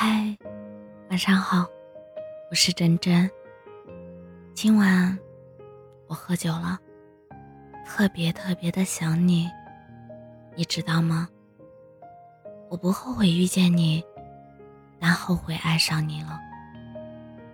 [0.00, 0.38] 嗨，
[1.10, 1.66] 晚上好，
[2.52, 3.28] 我是真真。
[4.54, 5.18] 今晚
[6.06, 6.78] 我喝酒了，
[7.84, 9.50] 特别特别的想你，
[10.54, 11.28] 你知道吗？
[12.70, 14.00] 我不后悔遇见你，
[15.00, 16.38] 但后悔爱上你了。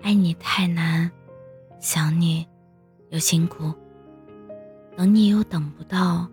[0.00, 1.10] 爱你太难，
[1.80, 2.46] 想你
[3.08, 3.74] 又辛苦，
[4.96, 6.30] 等你又等不到，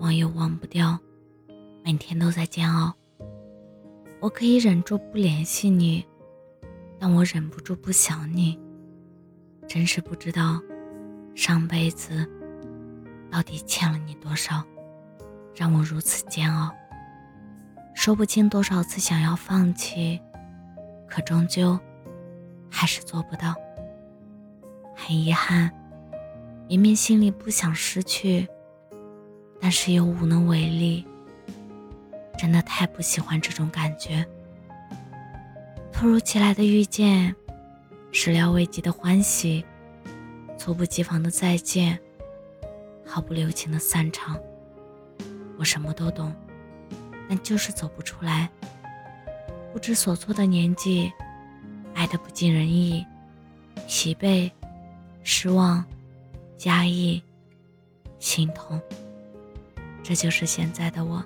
[0.00, 0.98] 忘又忘不掉，
[1.84, 2.92] 每天都在煎熬。
[4.20, 6.04] 我可以忍住不联系你，
[6.98, 8.58] 但我忍不住不想你。
[9.66, 10.60] 真是不知道，
[11.34, 12.28] 上辈子
[13.30, 14.62] 到底欠了你多少，
[15.54, 16.70] 让我如此煎熬。
[17.94, 20.20] 说不清多少次想要放弃，
[21.08, 21.78] 可终究
[22.70, 23.54] 还是做不到。
[24.94, 25.70] 很遗憾，
[26.68, 28.46] 明明心里不想失去，
[29.58, 31.06] 但是又无能为力。
[32.40, 34.26] 真的太不喜欢这种感觉。
[35.92, 37.36] 突如其来的遇见，
[38.12, 39.62] 始料未及的欢喜，
[40.56, 42.00] 猝不及防的再见，
[43.04, 44.40] 毫不留情的散场。
[45.58, 46.34] 我什么都懂，
[47.28, 48.48] 但就是走不出来。
[49.74, 51.12] 不知所措的年纪，
[51.92, 53.04] 爱的不尽人意，
[53.86, 54.50] 疲惫、
[55.22, 55.84] 失望、
[56.62, 57.22] 压抑、
[58.18, 58.80] 心痛，
[60.02, 61.22] 这就是现在的我。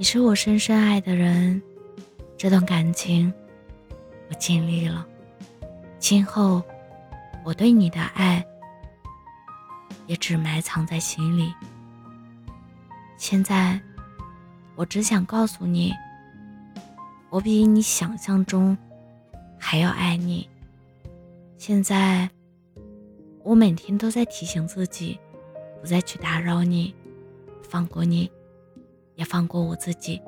[0.00, 1.60] 你是我深深爱的人，
[2.36, 3.34] 这段感情
[4.30, 5.04] 我尽力了。
[5.98, 6.62] 今后
[7.44, 8.46] 我对你的爱
[10.06, 11.52] 也只埋藏在心里。
[13.16, 13.80] 现在
[14.76, 15.92] 我只想告诉你，
[17.28, 18.78] 我比你想象中
[19.58, 20.48] 还要爱你。
[21.56, 22.30] 现在
[23.42, 25.18] 我每天都在提醒自己，
[25.80, 26.94] 不再去打扰你，
[27.68, 28.30] 放过你。
[29.18, 30.22] 也放过我自己。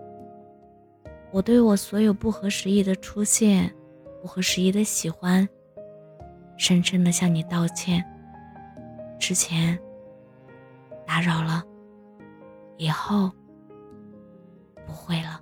[1.31, 3.73] 我对我所有不合时宜的出现，
[4.21, 5.49] 不合时宜的喜欢，
[6.57, 8.05] 深深的向你道歉。
[9.17, 9.79] 之前
[11.07, 11.63] 打扰了，
[12.77, 13.31] 以后
[14.85, 15.40] 不会了。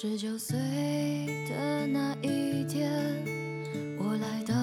[0.00, 0.56] 十九岁
[1.50, 2.88] 的那一天，
[3.98, 4.54] 我来到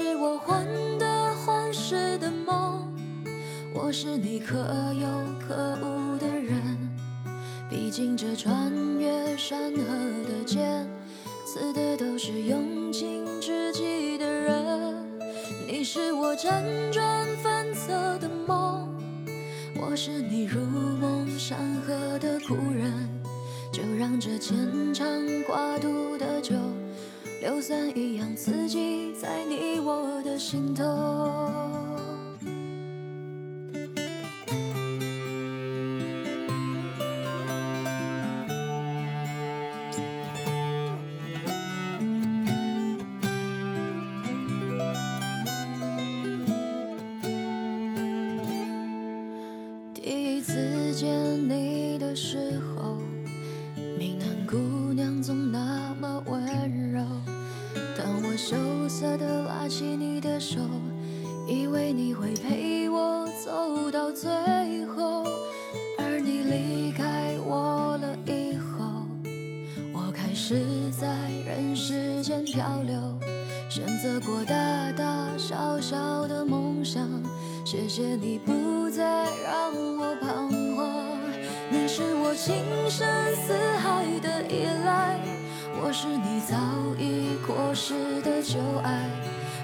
[0.00, 0.64] 是我患
[0.96, 2.86] 得患失的梦，
[3.74, 4.56] 我是你可
[4.94, 5.08] 有
[5.44, 6.62] 可无的人。
[7.68, 9.82] 毕竟这穿越山河
[10.22, 10.86] 的剑，
[11.44, 14.94] 刺的都是用尽知己的人。
[15.66, 18.88] 你是我辗转反侧的梦，
[19.74, 22.92] 我是你如梦山河的故人。
[23.72, 25.04] 就让这牵肠
[25.44, 26.54] 挂肚的酒。
[27.48, 30.84] 硫酸一样刺激在你我的心头。
[49.94, 51.08] 第一次见
[51.48, 52.77] 你的时候，
[59.18, 60.60] 的拉起你的手，
[61.46, 64.30] 以为你会陪我走到最
[64.86, 65.24] 后，
[65.98, 68.84] 而你离开我了以后，
[69.92, 71.06] 我开始在
[71.44, 72.94] 人世间漂流，
[73.68, 74.54] 选择过大
[74.92, 77.06] 大小小的梦想。
[77.64, 79.02] 谢谢你不再
[79.44, 81.04] 让我彷徨，
[81.70, 82.54] 你是我情
[82.88, 83.06] 深
[83.36, 85.27] 似海的依赖。
[85.80, 86.56] 我是你早
[86.98, 89.08] 已过时的旧爱，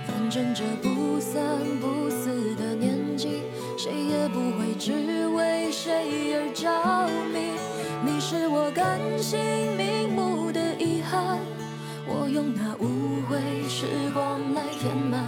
[0.06, 1.42] 反正这不三
[1.80, 3.42] 不四的年纪，
[3.76, 4.92] 谁也不会只
[5.28, 7.52] 为谁而着迷。
[8.06, 9.38] 你是我甘心
[9.76, 11.38] 瞑目的遗憾，
[12.06, 13.38] 我用那无悔
[13.68, 15.20] 时光来填满，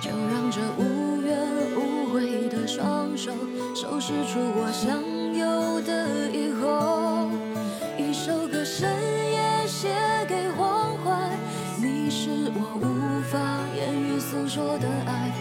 [0.00, 1.36] 就让这无怨
[1.74, 3.32] 无悔的双手。
[3.74, 5.02] 收拾出我想
[5.34, 6.91] 有的以后。
[14.54, 15.32] 说的爱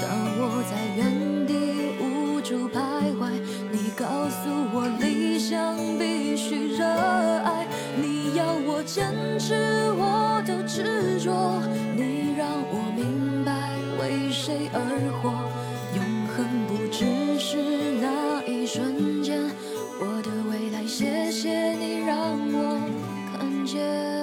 [0.00, 0.08] 当
[0.38, 3.32] 我在原地无助徘徊
[3.72, 7.66] 你告诉我理想必须热爱
[8.00, 9.54] 你要我坚持
[9.98, 11.60] 我的执着。
[11.96, 14.78] 你让我明白为谁而
[15.20, 15.30] 活。
[15.96, 17.56] 永恒不只是
[18.00, 19.42] 那一瞬间
[19.98, 22.16] 我的未来谢谢你让
[22.52, 22.78] 我
[23.32, 24.19] 看见。